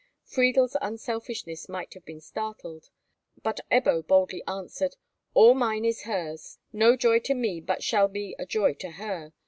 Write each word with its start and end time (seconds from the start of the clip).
Friedel's 0.23 0.75
unselfishness 0.81 1.69
might 1.69 1.93
have 1.93 2.03
been 2.05 2.21
startled, 2.21 2.89
but 3.43 3.59
Ebbo 3.71 4.01
boldly 4.07 4.41
answered, 4.47 4.95
"All 5.35 5.53
mine 5.53 5.85
is 5.85 6.05
hers. 6.05 6.57
No 6.73 6.95
joy 6.95 7.19
to 7.19 7.35
me 7.35 7.59
but 7.61 7.83
shall 7.83 8.07
be 8.07 8.35
a 8.39 8.47
joy 8.47 8.73
to 8.73 8.89
her. 8.93 9.31